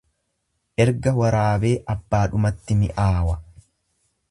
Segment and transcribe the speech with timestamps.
[0.85, 3.39] Erga waraabee abbaadhumatti mi'aawa.